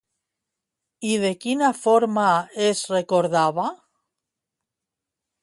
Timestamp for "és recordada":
2.69-3.67